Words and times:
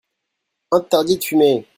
Interdit 0.77 1.19
de 1.19 1.23
fumer. 1.27 1.67